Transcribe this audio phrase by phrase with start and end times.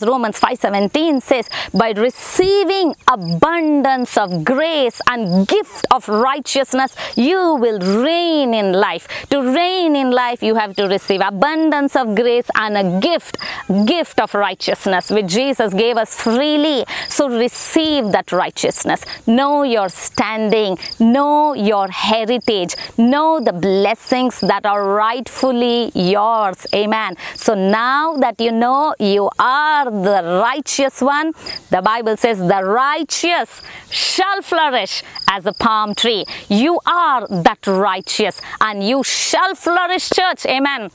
[0.00, 8.54] Romans 5:17 says, by receiving abundance of grace and gift of righteousness, you will reign
[8.54, 9.08] in life.
[9.30, 13.38] To reign in life, you have to receive abundance of grace and a gift,
[13.86, 16.84] gift of righteousness, which Jesus gave us freely.
[17.08, 19.04] So receive that righteousness.
[19.26, 26.68] Know your standing, know your heritage, know the blessings that are rightfully yours.
[26.72, 27.16] Amen.
[27.34, 31.32] So now that you know you are the righteous one,
[31.70, 36.24] the Bible says the righteous shall flourish as a palm tree.
[36.48, 40.46] You are that righteous and you shall flourish, church.
[40.46, 40.90] Amen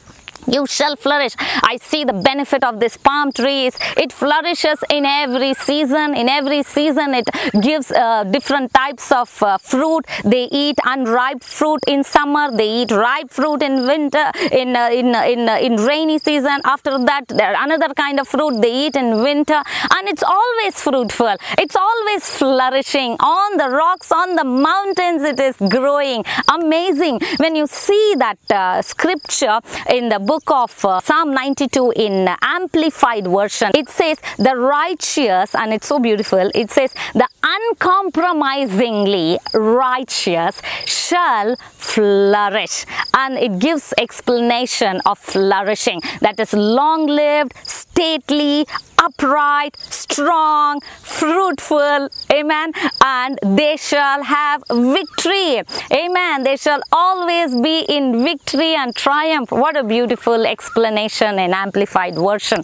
[0.48, 1.36] you shall flourish.
[1.64, 3.78] I see the benefit of this palm trees.
[3.98, 6.16] It flourishes in every season.
[6.16, 7.30] In every season it
[7.62, 10.06] gives uh, different types of uh, fruit.
[10.24, 12.56] They eat unripe fruit in summer.
[12.56, 16.60] They eat ripe fruit in winter in uh, in uh, in uh, in rainy season.
[16.66, 19.62] After that there are another kind of fruit they eat in winter.
[19.96, 21.36] And it's always fruitful.
[21.58, 23.12] It's always flourishing.
[23.20, 26.26] On the rocks on the mountains it is growing.
[26.52, 27.20] Amazing.
[27.38, 29.60] When you see that uh, scripture
[29.90, 33.72] in the book of uh, Psalm 92 in amplified version.
[33.76, 42.86] It says the righteous and it's so beautiful it says the uncompromisingly righteous shall flourish.
[43.14, 46.02] And it gives explanation of flourishing.
[46.22, 48.66] That is long lived stately
[49.06, 52.72] upright strong fruitful amen
[53.04, 59.76] and they shall have victory amen they shall always be in victory and triumph what
[59.76, 62.64] a beautiful explanation in amplified version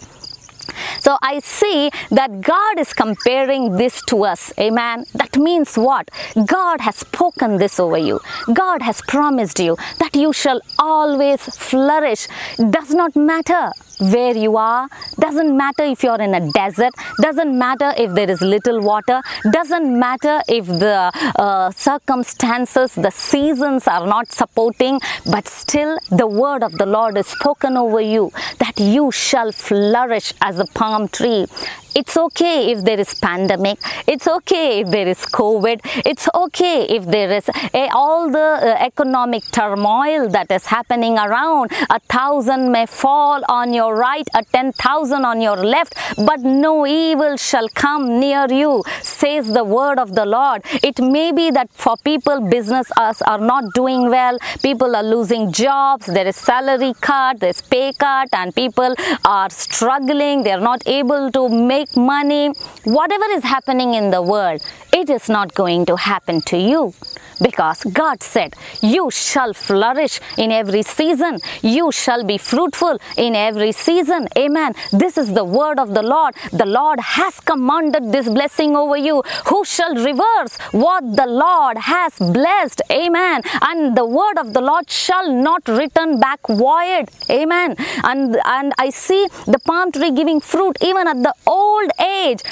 [1.00, 4.52] so I see that God is comparing this to us.
[4.58, 5.04] Amen.
[5.14, 6.10] That means what?
[6.46, 8.20] God has spoken this over you.
[8.52, 12.28] God has promised you that you shall always flourish.
[12.56, 14.88] Does not matter where you are.
[15.18, 16.92] Doesn't matter if you're in a desert.
[17.20, 19.20] Doesn't matter if there is little water.
[19.50, 26.62] Doesn't matter if the uh, circumstances the seasons are not supporting but still the word
[26.62, 31.46] of the lord is spoken over you that you shall flourish as a palm tree.
[31.94, 33.78] It's okay if there is pandemic.
[34.06, 35.80] It's okay if there is covid.
[36.06, 41.72] It's okay if there is a, all the uh, economic turmoil that is happening around.
[41.90, 46.86] A thousand may fall on your right a ten thousand on your left but no
[46.86, 50.62] evil shall come near you says the word of the lord.
[50.82, 55.52] It may be that for people business us are not doing well people are losing
[55.52, 61.30] jobs there is salary cut there's pay cut and people are struggling they're not able
[61.32, 62.48] to make money,
[62.84, 64.60] whatever is happening in the world,
[64.92, 66.94] it is not going to happen to you
[67.40, 73.72] because God said, You shall flourish in every season, you shall be fruitful in every
[73.72, 74.28] season.
[74.36, 74.74] Amen.
[74.92, 76.34] This is the word of the Lord.
[76.52, 79.22] The Lord has commanded this blessing over you.
[79.46, 82.82] Who shall reverse what the Lord has blessed?
[82.90, 83.42] Amen.
[83.62, 87.06] And the word of the Lord shall not return back void.
[87.28, 87.76] Amen.
[88.04, 92.09] And, and I see the palm tree giving fruit even at the old age.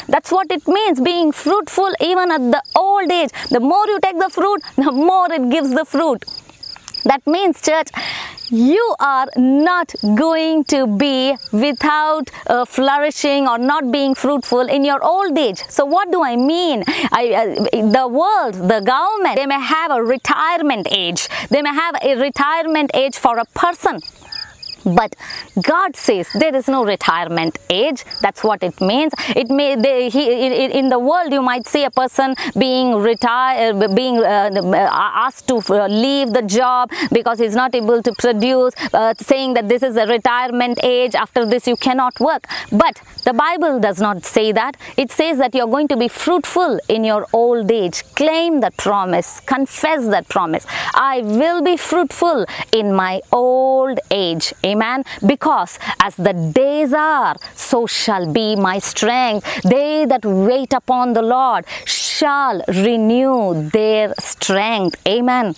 [0.09, 3.31] That's what it means being fruitful even at the old age.
[3.51, 6.25] The more you take the fruit, the more it gives the fruit.
[7.05, 7.89] That means, church,
[8.51, 15.03] you are not going to be without uh, flourishing or not being fruitful in your
[15.03, 15.61] old age.
[15.69, 16.85] So, what do I mean?
[17.13, 21.95] I, uh, the world, the government, they may have a retirement age, they may have
[22.03, 24.01] a retirement age for a person
[24.95, 25.15] but
[25.63, 28.05] god says there is no retirement age.
[28.21, 29.13] That's what it means.
[29.37, 34.19] It may they, he, in the world you might see a person being retired being
[34.19, 34.51] uh,
[34.93, 39.69] asked to uh, leave the job because he's not able to produce uh, saying that
[39.69, 41.15] this is a retirement age.
[41.15, 42.47] After this you cannot work.
[42.71, 44.77] But the bible does not say that.
[44.97, 48.05] It says that you're going to be fruitful in your old age.
[48.15, 49.41] Claim that promise.
[49.41, 50.67] Confess that promise.
[50.95, 54.53] I will be fruitful in my old age.
[54.65, 54.78] Amen.
[55.27, 59.63] Because as the days are, so shall be my strength.
[59.63, 64.97] They that wait upon the Lord shall renew their strength.
[65.07, 65.55] Amen.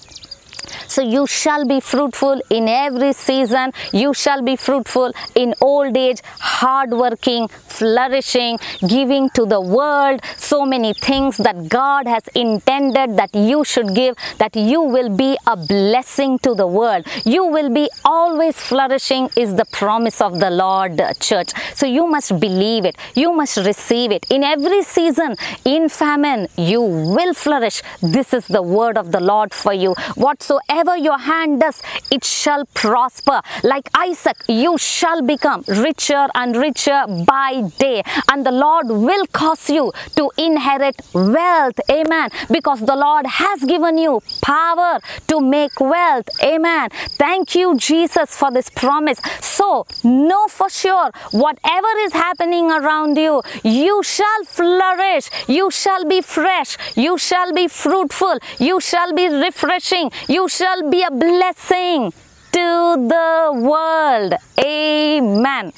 [0.89, 3.73] So you shall be fruitful in every season.
[3.93, 10.93] You shall be fruitful in old age, hardworking, flourishing, giving to the world so many
[10.95, 16.39] things that God has intended that you should give, that you will be a blessing
[16.41, 17.07] to the world.
[17.25, 21.51] You will be always flourishing, is the promise of the Lord, uh, church.
[21.75, 22.97] So you must believe it.
[23.15, 24.27] You must receive it.
[24.31, 27.83] In every season, in famine, you will flourish.
[28.03, 29.95] This is the word of the Lord for you.
[30.15, 33.41] Whatsoever whatever your hand does, it shall prosper.
[33.63, 39.71] Like Isaac, you shall become richer and richer by day, and the Lord will cause
[39.71, 41.79] you to inherit wealth.
[41.91, 42.31] Amen.
[42.51, 46.29] Because the Lord has given you power to make wealth.
[46.43, 46.91] Amen.
[47.19, 49.21] Thank you, Jesus, for this promise.
[49.41, 56.21] So, know for sure, whatever is happening around you, you shall flourish, you shall be
[56.21, 62.13] fresh, you shall be fruitful, you shall be refreshing, you shall be a blessing
[62.53, 62.69] to
[63.13, 64.35] the world.
[64.59, 65.73] Amen.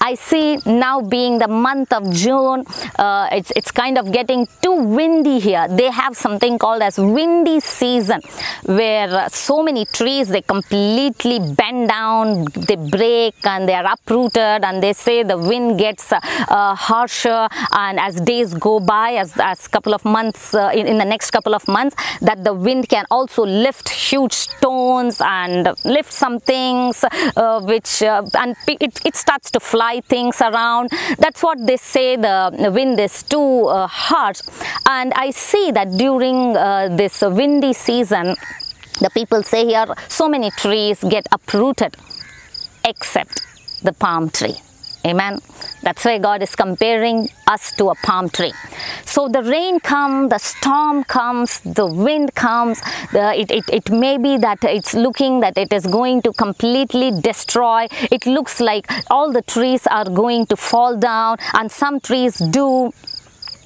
[0.00, 2.64] I see now being the month of June,
[2.98, 5.66] uh, it's, it's kind of getting too windy here.
[5.68, 8.20] They have something called as windy season
[8.64, 14.64] where uh, so many trees, they completely bend down, they break and they are uprooted
[14.64, 19.34] and they say the wind gets uh, uh harsher and as days go by, as,
[19.38, 22.88] as couple of months, uh, in, in the next couple of months, that the wind
[22.88, 27.04] can also lift huge stones and lift some things
[27.36, 30.90] uh, which, and it, it starts to fly things around.
[31.18, 34.40] That's what they say the wind is too uh, harsh.
[34.88, 38.36] And I see that during uh, this windy season,
[39.00, 41.96] the people say here so many trees get uprooted
[42.84, 43.42] except
[43.82, 44.56] the palm tree.
[45.08, 45.40] Amen.
[45.82, 48.52] That's why God is comparing us to a palm tree.
[49.04, 52.80] So the rain comes, the storm comes, the wind comes.
[53.12, 57.10] The, it, it, it may be that it's looking that it is going to completely
[57.20, 57.86] destroy.
[58.10, 62.92] It looks like all the trees are going to fall down, and some trees do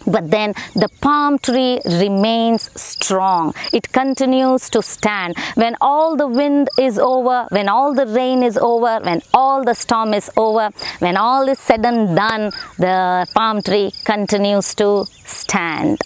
[0.06, 3.54] but then the palm tree remains strong.
[3.72, 5.36] It continues to stand.
[5.54, 9.74] When all the wind is over, when all the rain is over, when all the
[9.74, 10.70] storm is over,
[11.00, 16.00] when all is said and done, the palm tree continues to stand.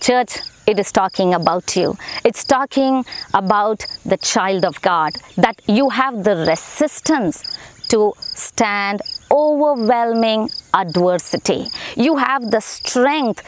[0.00, 1.96] Church, it is talking about you.
[2.24, 7.58] It's talking about the child of God, that you have the resistance
[7.88, 9.02] to stand
[9.32, 11.66] overwhelming adversity.
[11.96, 13.42] You have the strength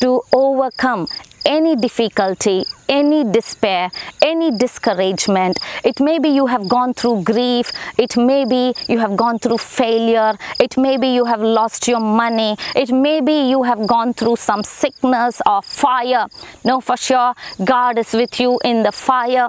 [0.00, 1.06] to overcome
[1.44, 3.90] any difficulty, any despair,
[4.20, 5.58] any discouragement.
[5.84, 9.58] It may be you have gone through grief, it may be you have gone through
[9.58, 14.14] failure, it may be you have lost your money, it may be you have gone
[14.14, 16.26] through some sickness or fire.
[16.64, 17.34] Know, for sure,
[17.64, 19.48] God is with you in the fire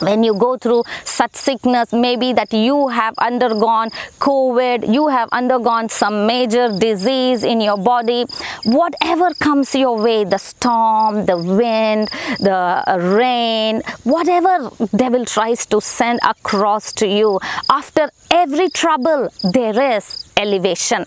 [0.00, 5.88] when you go through such sickness maybe that you have undergone covid you have undergone
[5.88, 8.24] some major disease in your body
[8.64, 12.08] whatever comes your way the storm the wind
[12.40, 12.52] the
[12.86, 17.38] uh, rain whatever devil tries to send across to you
[17.68, 21.04] after every trouble there is elevation.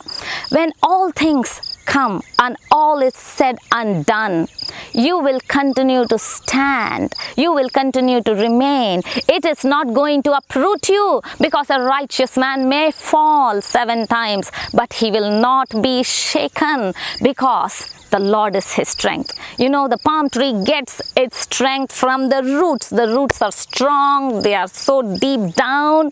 [0.50, 4.48] When all things come and all is said and done,
[4.94, 7.14] you will continue to stand.
[7.38, 9.02] You will continue to remain.
[9.38, 14.52] It is not going to uproot you because a righteous man may fall seven times,
[14.74, 17.76] but he will not be shaken because
[18.14, 19.32] the Lord is his strength.
[19.58, 22.90] You know, the palm tree gets its strength from the roots.
[22.90, 26.12] The roots are strong, they are so deep down.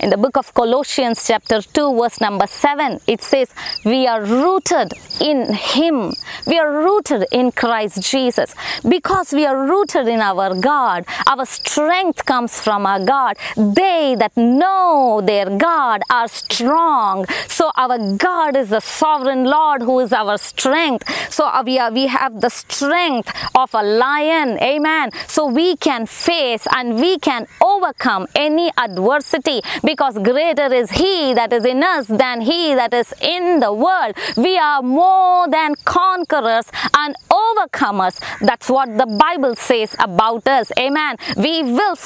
[0.00, 3.48] In the book of Colossians, chapter 2, verse number 7, it says,
[3.86, 4.92] We are rooted
[5.22, 6.12] in him.
[6.46, 8.54] We are rooted in Christ Jesus.
[8.88, 13.36] Because we are rooted in our God, our strength comes from our God.
[13.56, 17.26] They that know their God are strong.
[17.48, 21.04] So our God is the sovereign Lord who is our strength.
[21.32, 24.58] So uh, we, are, we have the strength of a lion.
[24.62, 25.10] Amen.
[25.26, 31.52] So we can face and we can overcome any adversity because greater is He that
[31.52, 34.14] is in us than He that is in the world.
[34.36, 38.20] We are more than conquerors and overcomers.
[38.40, 40.70] That's what the Bible says about us.
[40.78, 41.16] Amen.
[41.36, 41.96] We will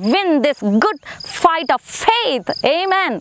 [0.00, 2.48] win this good fight of faith.
[2.64, 3.20] Amen.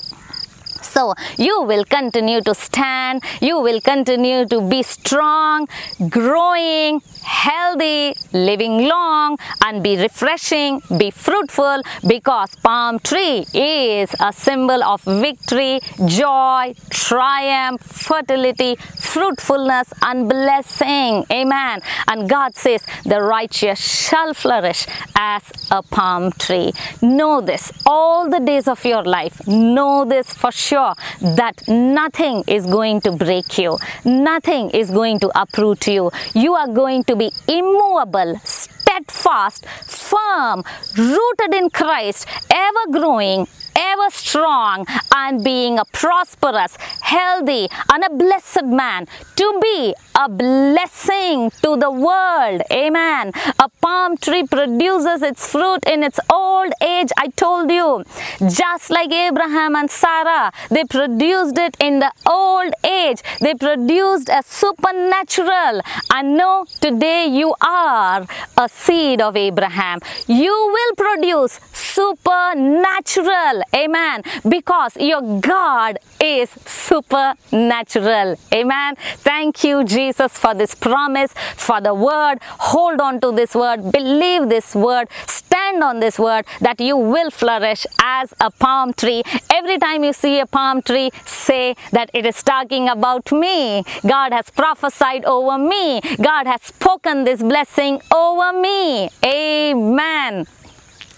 [0.86, 5.68] So you will continue to stand, you will continue to be strong,
[6.10, 14.84] growing, healthy, living long, and be refreshing, be fruitful because palm tree is a symbol
[14.84, 21.26] of victory, joy, triumph, fertility, fruitfulness, and blessing.
[21.32, 21.82] Amen.
[22.08, 26.72] And God says, the righteous shall flourish as a palm tree.
[27.02, 29.48] Know this all the days of your life.
[29.48, 35.32] Know this for sure that nothing is going to break you, nothing is going to
[35.40, 36.12] uproot you.
[36.34, 40.64] You are going to be immovable, steadfast, firm,
[40.98, 48.66] rooted in Christ, ever growing, ever strong and being a prosperous, healthy, and a blessed
[48.66, 52.62] man to be a blessing to the world.
[52.72, 53.32] Amen.
[53.60, 57.10] A palm tree produces its fruit in its old age.
[57.18, 58.04] I told you,
[58.50, 63.22] just like Abraham and Sarah, they produced it in the old age.
[63.42, 65.82] They produced a supernatural.
[66.14, 68.26] And know today you are
[68.58, 70.00] a seed of Abraham.
[70.28, 73.64] You will produce supernatural.
[73.74, 74.24] Amen.
[74.48, 78.38] Because your God is supernatural.
[78.54, 78.96] Amen.
[79.18, 82.40] Thank you, Jesus, for this promise, for the word.
[82.42, 83.92] Hold on to this word.
[83.92, 85.08] Believe this word.
[85.28, 89.24] Stand on this word that you will flourish as a palm tree.
[89.54, 93.84] Every time you see a palm tree, say that it is talking about me.
[94.06, 96.02] God has prophesied over me.
[96.22, 99.10] God has spoken this blessing over me.
[99.24, 100.46] Amen.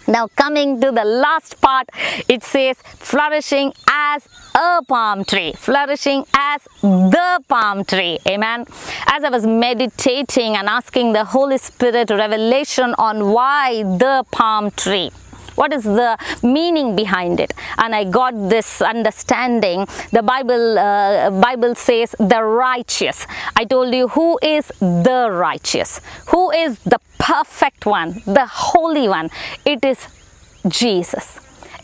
[0.07, 1.89] Now, coming to the last part,
[2.29, 8.17] it says flourishing as a palm tree, flourishing as the palm tree.
[8.27, 8.65] Amen.
[9.05, 15.11] As I was meditating and asking the Holy Spirit revelation on why the palm tree
[15.57, 17.53] what is the meaning behind it?
[17.77, 19.85] And i got this understanding.
[20.11, 23.25] The bible uh, bible says the righteous.
[23.55, 26.01] I told you who is the righteous?
[26.29, 28.21] Who is the perfect one?
[28.25, 29.29] The holy one?
[29.65, 30.07] It is
[30.67, 31.39] jesus.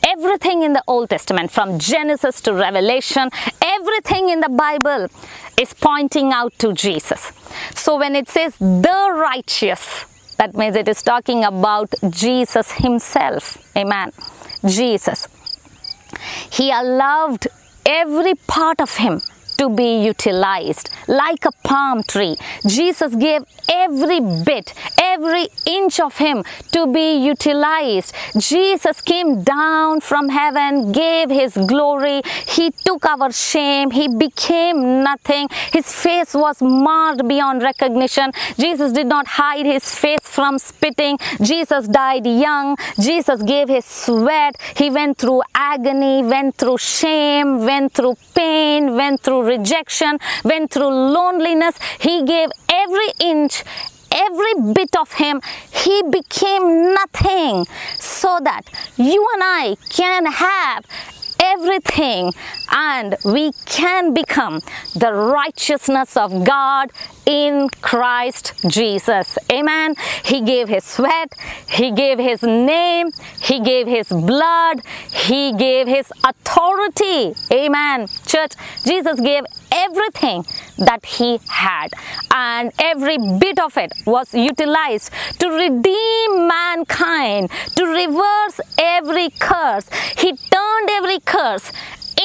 [0.05, 3.29] Everything in the Old Testament, from Genesis to Revelation,
[3.61, 5.07] everything in the Bible
[5.57, 7.31] is pointing out to Jesus.
[7.73, 10.12] So when it says the righteous,
[10.43, 13.43] that means it is talking about Jesus Himself.
[13.77, 14.11] Amen.
[14.65, 15.27] Jesus.
[16.51, 17.47] He allowed
[17.85, 19.21] every part of Him
[19.57, 22.35] to be utilized like a palm tree.
[22.65, 28.13] Jesus gave every bit, every inch of him to be utilized.
[28.37, 32.21] Jesus came down from heaven, gave his glory.
[32.47, 33.91] He took our shame.
[33.91, 35.47] He became nothing.
[35.71, 38.31] His face was marred beyond recognition.
[38.57, 41.17] Jesus did not hide his face from spitting.
[41.41, 42.77] Jesus died young.
[42.99, 44.55] Jesus gave his sweat.
[44.75, 50.89] He went through agony, went through shame, went through pain, went through rejection, went through
[50.89, 51.77] loneliness.
[51.99, 53.63] He gave every inch,
[54.11, 55.41] every bit of him.
[55.71, 57.65] He became nothing
[57.99, 58.63] so that
[58.97, 60.85] you and I can have
[61.43, 62.31] everything
[62.71, 64.61] and we can become
[64.95, 66.91] the righteousness of God
[67.25, 69.37] in Christ Jesus.
[69.51, 69.95] Amen.
[70.23, 71.33] He gave his sweat,
[71.67, 74.81] he gave his name, he gave his blood,
[75.11, 77.33] he gave his authority.
[77.51, 78.07] Amen.
[78.25, 78.53] Church,
[78.85, 80.45] Jesus gave everything
[80.77, 81.91] that he had
[82.33, 89.87] and every bit of it was utilized to redeem mankind, to reverse every curse.
[90.17, 91.71] He turned every curse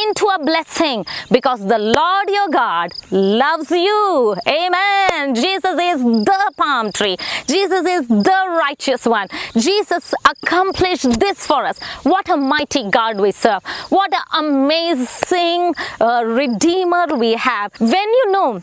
[0.05, 4.37] into a blessing because the Lord your God loves you.
[4.47, 5.35] Amen.
[5.35, 7.17] Jesus is the palm tree.
[7.47, 9.29] Jesus is the righteous one.
[9.57, 11.79] Jesus accomplished this for us.
[12.03, 13.63] What a mighty God we serve.
[13.89, 17.73] What an amazing uh, Redeemer we have.
[17.81, 18.61] When you know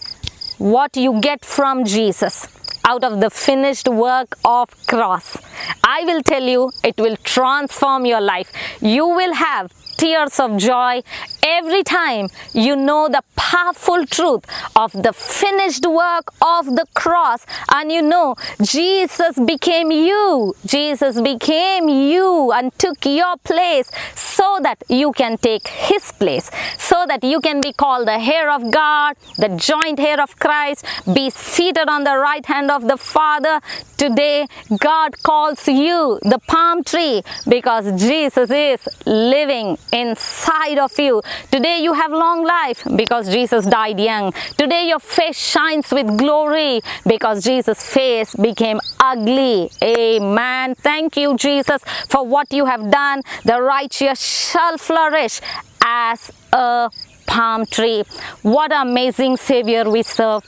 [0.57, 2.47] what you get from Jesus,
[2.87, 5.37] out of the finished work of cross.
[5.83, 8.51] I will tell you, it will transform your life.
[8.79, 11.01] You will have tears of joy
[11.43, 17.91] every time you know the powerful truth of the finished work of the cross and
[17.91, 20.55] you know Jesus became you.
[20.65, 27.05] Jesus became you and took your place so that you can take his place, so
[27.07, 31.29] that you can be called the heir of God, the joint heir of Christ, be
[31.29, 33.61] seated on the right hand of the Father.
[33.97, 34.47] Today,
[34.79, 41.21] God calls you the palm tree because Jesus is living inside of you.
[41.51, 44.33] Today, you have long life because Jesus died young.
[44.57, 49.69] Today, your face shines with glory because Jesus' face became ugly.
[49.81, 50.75] Amen.
[50.75, 53.21] Thank you, Jesus, for what you have done.
[53.43, 55.41] The righteous shall flourish
[55.81, 56.89] as a
[57.27, 58.03] palm tree.
[58.41, 60.43] What amazing Savior we serve.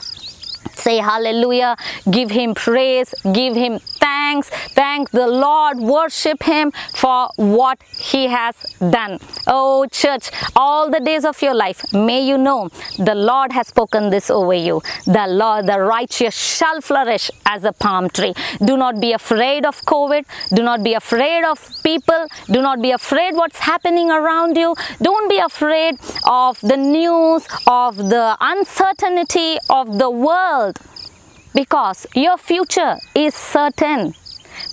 [0.78, 1.76] Say hallelujah,
[2.12, 4.50] give him praise, give him thanks,
[4.82, 9.20] thank the Lord, worship him for what he has done.
[9.48, 12.70] Oh, church, all the days of your life, may you know
[13.00, 14.82] the Lord has spoken this over you.
[15.06, 18.34] The Lord, the righteous shall flourish as a palm tree.
[18.64, 22.92] Do not be afraid of COVID, do not be afraid of people, do not be
[22.92, 29.98] afraid what's happening around you, don't be afraid of the news, of the uncertainty of
[29.98, 30.67] the world
[31.58, 34.14] because your future is certain.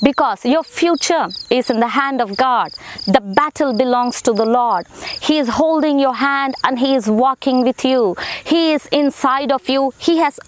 [0.02, 2.70] because your future is in the hand of God.
[3.06, 4.86] The battle belongs to the Lord.
[5.20, 8.16] He is holding your hand and He is walking with you.
[8.44, 9.92] He is inside of you.
[9.98, 10.40] He has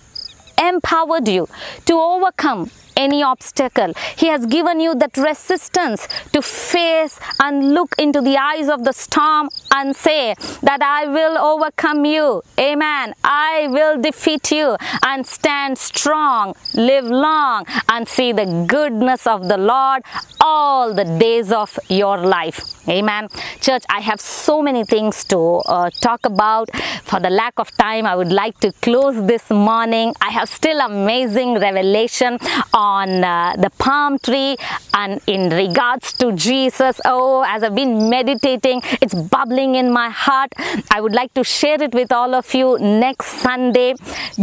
[0.59, 1.49] empowered you
[1.88, 3.93] to overcome any obstacle.
[4.17, 8.93] He has given you that resistance to face and look into the eyes of the
[8.93, 12.43] storm and say that I will overcome you.
[12.59, 13.15] Amen.
[13.25, 19.59] I will defeat you and stand strong, live long, and see the goodness of the
[19.59, 20.03] Lord
[20.41, 22.59] all the days of your life.
[22.88, 23.29] Amen.
[23.61, 26.71] Church, I have so many things to uh, talk about.
[27.03, 30.15] For the lack of time, I would like to close this morning.
[30.21, 32.38] I have still amazing revelation
[32.73, 34.57] on uh, the palm tree
[34.95, 37.00] and in regards to Jesus.
[37.05, 40.52] Oh, as I've been meditating, it's bubbling in my heart.
[40.90, 43.95] I would like to share it with all of you next Sunday.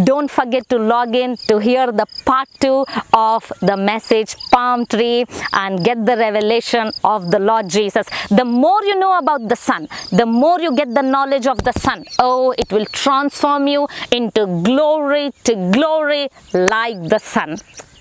[0.03, 5.25] Don't forget to log in to hear the part two of the message palm tree
[5.53, 8.07] and get the revelation of the Lord Jesus.
[8.29, 11.73] The more you know about the Son, the more you get the knowledge of the
[11.73, 12.05] Son.
[12.19, 17.57] Oh, it will transform you into glory to glory like the Son.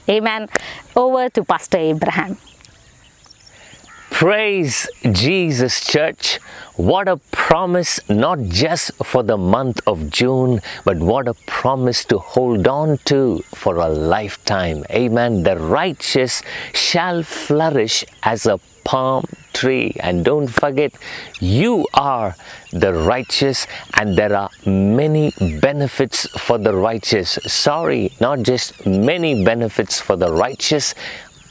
[0.09, 0.49] Amen.
[0.97, 2.37] Over to Pastor Abraham.
[4.11, 6.38] Praise Jesus, church.
[6.76, 12.18] What a promise, not just for the month of June, but what a promise to
[12.18, 14.85] hold on to for a lifetime.
[14.90, 15.42] Amen.
[15.42, 16.42] The righteous
[16.73, 19.94] shall flourish as a palm tree.
[20.00, 20.92] And don't forget,
[21.40, 22.34] you are
[22.72, 27.38] the righteous, and there are many benefits for the righteous.
[27.46, 30.94] Sorry, not just many benefits for the righteous.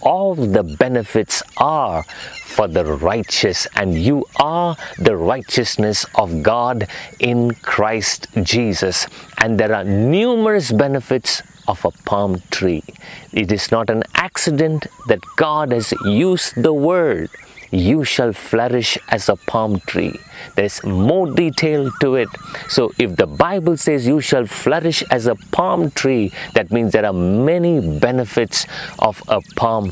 [0.01, 2.03] All the benefits are
[2.43, 6.88] for the righteous, and you are the righteousness of God
[7.19, 9.05] in Christ Jesus.
[9.38, 12.83] And there are numerous benefits of a palm tree.
[13.31, 17.29] It is not an accident that God has used the word
[17.71, 20.19] you shall flourish as a palm tree.
[20.55, 22.27] There's more detail to it.
[22.67, 27.05] So, if the Bible says you shall flourish as a palm tree, that means there
[27.05, 28.67] are many benefits
[28.99, 29.91] of a palm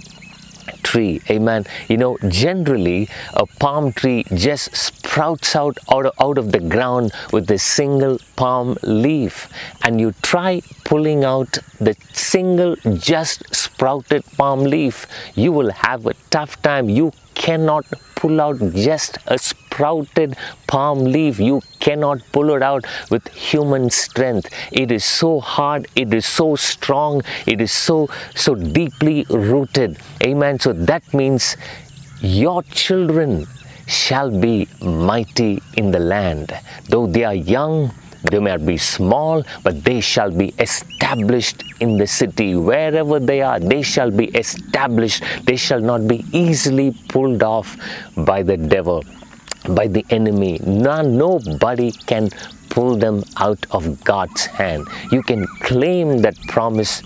[0.84, 1.22] tree.
[1.30, 1.66] Amen.
[1.88, 7.50] You know generally a palm tree just sprouts out out out of the ground with
[7.52, 9.50] a single palm leaf.
[9.84, 16.14] And you try pulling out the single just sprouted palm leaf you will have a
[16.30, 16.90] tough time.
[16.90, 20.36] You cannot pull out just a sprouted
[20.68, 21.40] palm leaf.
[21.40, 24.50] You cannot pull it out with human strength.
[24.72, 29.98] It is so hard, it is so strong, it is so so deeply rooted.
[30.24, 30.60] Amen.
[30.60, 31.56] So that means
[32.22, 33.48] your children
[33.88, 36.54] shall be mighty in the land.
[36.90, 37.92] Though they are young,
[38.24, 42.56] they may be small, but they shall be established in the city.
[42.56, 45.24] Wherever they are, they shall be established.
[45.46, 47.78] They shall not be easily pulled off
[48.18, 49.04] by the devil,
[49.70, 50.60] by the enemy.
[50.66, 52.30] None, nobody can
[52.70, 54.88] pull them out of God's hand.
[55.12, 57.02] You can claim that promise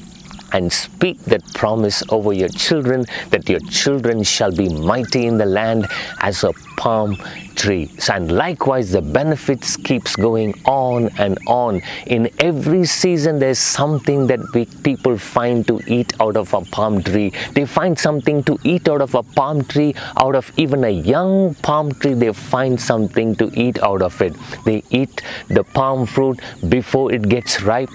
[0.54, 5.46] and speak that promise over your children that your children shall be mighty in the
[5.46, 5.88] land
[6.22, 7.16] as a palm
[7.56, 7.90] tree.
[8.10, 11.82] And likewise the benefits keeps going on and on.
[12.06, 17.02] In every season there's something that we, people find to eat out of a palm
[17.04, 17.32] tree.
[17.54, 19.96] They find something to eat out of a palm tree.
[20.18, 24.36] Out of even a young palm tree they find something to eat out of it.
[24.66, 27.90] They eat the palm fruit before it gets ripe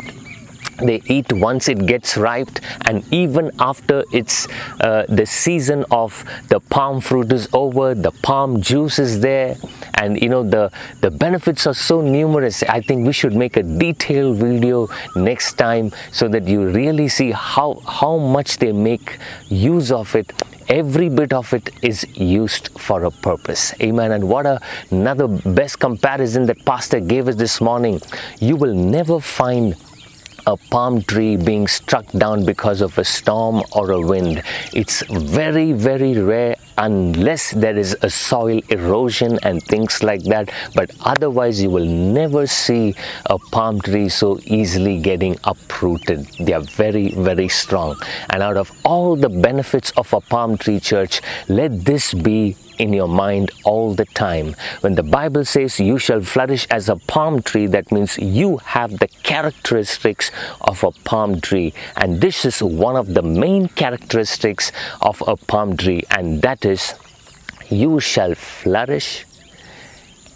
[0.83, 2.51] they eat once it gets ripe
[2.87, 4.49] and even after it's
[4.81, 9.57] uh, the season of the palm fruit is over the palm juice is there
[9.95, 13.63] and you know the the benefits are so numerous i think we should make a
[13.63, 19.91] detailed video next time so that you really see how how much they make use
[19.91, 20.33] of it.
[20.69, 23.75] Every bit of it is used for a purpose.
[23.81, 24.13] Amen.
[24.13, 24.61] And what a,
[24.91, 28.01] another best comparison that pastor gave us this morning.
[28.39, 29.75] You will never find
[30.49, 34.43] a palm tree being struck down because of a storm or a wind.
[34.73, 40.51] It's very, very rare unless there is a soil erosion and things like that.
[40.75, 42.95] But otherwise, you will never see
[43.27, 46.27] a palm tree so easily getting uprooted.
[46.41, 48.01] They are very, very strong.
[48.31, 52.93] And out of all the benefits of a palm tree church, let this be in
[52.93, 54.55] your mind all the time.
[54.81, 58.99] When the Bible says you shall flourish as a palm tree, that means you have
[58.99, 61.75] the characteristics of a palm tree.
[61.97, 66.95] And this is one of the main characteristics of a palm tree, and that is
[67.69, 69.25] you shall flourish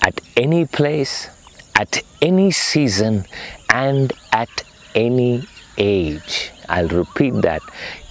[0.03, 1.29] at any place,
[1.77, 3.25] at any season,
[3.71, 5.45] and at any
[5.79, 6.51] age.
[6.69, 7.63] I'll repeat that.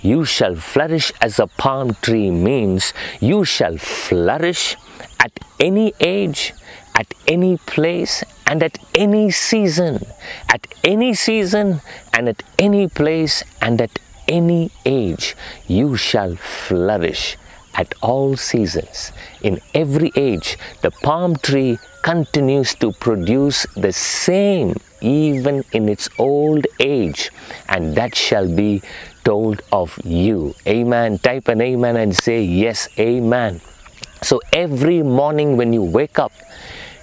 [0.02, 4.76] You shall flourish as a palm tree means you shall flourish
[5.20, 6.54] at any age,
[6.96, 10.06] at any place, and at any season.
[10.50, 11.82] At any season,
[12.14, 15.36] and at any place, and at any age,
[15.68, 17.38] you shall flourish
[17.76, 19.12] at all seasons.
[19.42, 26.66] In every age, the palm tree continues to produce the same even in its old
[26.80, 27.32] age,
[27.70, 28.82] and that shall be
[29.24, 30.56] told of you.
[30.68, 31.18] Amen.
[31.20, 33.62] Type an amen and say, Yes, amen.
[34.22, 36.32] So every morning when you wake up,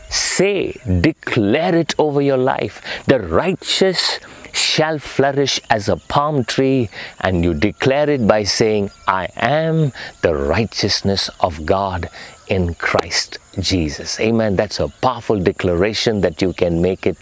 [0.09, 2.81] say, declare it over your life.
[3.07, 4.21] The righteous
[4.53, 6.89] shall flourish as a palm tree,
[7.21, 12.09] and you declare it by saying, I am the righteousness of God
[12.49, 14.19] in Christ Jesus.
[14.21, 14.57] Amen.
[14.57, 17.19] That's a powerful declaration that you can make it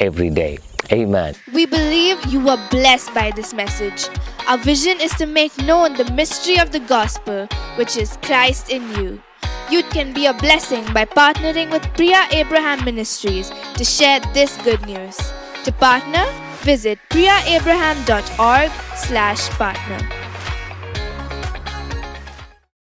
[0.00, 0.58] every day.
[0.92, 1.34] Amen.
[1.52, 4.08] We believe you were blessed by this message.
[4.46, 8.88] Our vision is to make known the mystery of the gospel, which is Christ in
[8.96, 9.22] you.
[9.70, 14.84] You can be a blessing by partnering with Priya Abraham Ministries to share this good
[14.86, 15.16] news.
[15.64, 16.26] To partner,
[16.60, 20.23] visit priyaabraham.org slash partner.